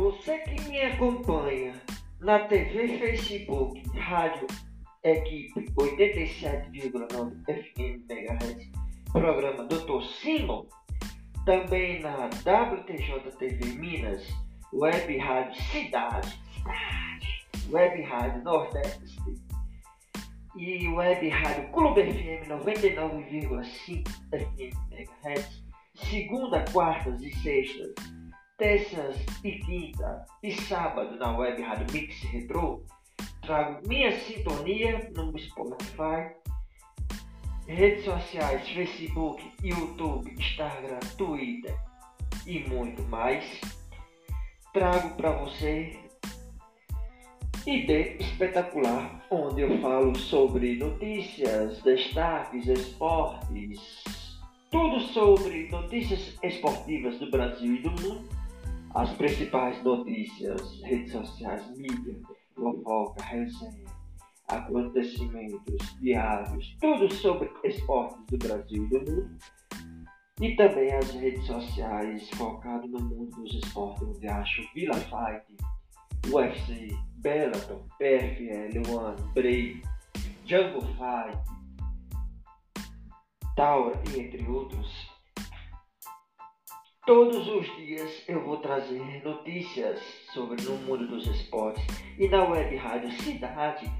[0.00, 1.74] Você que me acompanha
[2.20, 4.46] na TV, Facebook, Rádio
[5.04, 8.70] Equipe 87,9 FM MHz,
[9.12, 10.02] programa Dr.
[10.02, 10.64] Simon,
[11.44, 14.26] também na WTJ TV Minas,
[14.72, 19.34] Web Rádio Cidade, Cidade, Web Rádio Nordeste
[20.56, 25.62] e Web Rádio Clube FM 99,5 FM MHz,
[25.94, 28.19] segunda, quartas e sextas
[28.60, 32.84] terças e quinta e sábado na web Rádio Mix Retro,
[33.40, 36.36] trago minha sintonia no Spotify,
[37.66, 41.74] redes sociais, Facebook, YouTube, Instagram, Twitter
[42.46, 43.42] e muito mais.
[44.74, 45.98] Trago para você
[47.66, 54.28] ID espetacular, onde eu falo sobre notícias, destaques, esportes,
[54.70, 58.39] tudo sobre notícias esportivas do Brasil e do mundo
[58.94, 62.16] as principais notícias, redes sociais, mídia,
[62.54, 63.86] fofoca, resenha,
[64.48, 69.38] acontecimentos diários, tudo sobre esportes do Brasil e do mundo.
[70.40, 75.44] E também as redes sociais focado no mundo dos esportes, onde acho Vila Fight,
[76.32, 79.82] UFC, Bellator, PFL, One, Brave,
[80.46, 81.38] Jungle Fight,
[83.54, 85.09] Taura e entre outros
[87.06, 89.98] Todos os dias eu vou trazer notícias
[90.34, 91.82] sobre o mundo dos esportes
[92.18, 93.90] e na web rádio Cidade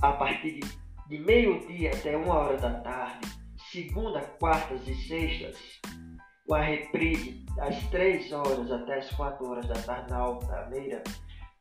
[0.00, 0.60] a partir
[1.08, 3.28] de, meio-dia até uma hora da tarde,
[3.70, 5.80] segunda, quartas e sextas,
[6.46, 11.02] com a reprise das três horas até as quatro horas da tarde na Altaneira,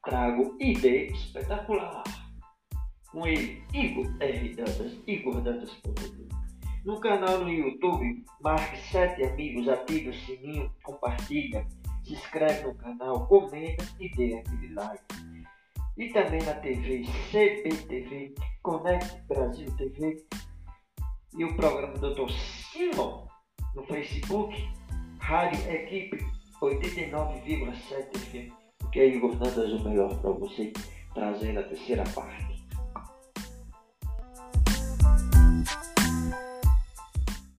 [0.04, 2.04] trago ID espetacular.
[3.12, 4.56] Com ele, Igor R.
[4.56, 5.72] Dantas, Igor Dantas.
[6.84, 11.64] No canal no YouTube, marque sete amigos, ative o sininho, compartilha,
[12.04, 15.03] se inscreve no canal, comenta e dê aquele like.
[15.96, 18.34] E também na TV CBTV,
[18.64, 20.25] Conecte Brasil TV
[21.38, 22.31] e o programa Dr.
[22.31, 23.28] Simon
[23.75, 24.56] no Facebook,
[25.19, 26.18] Rádio Equipe
[26.59, 30.74] 89,7 FM, porque aí Igor Nandas o melhor para você,
[31.13, 32.61] trazendo a terceira parte.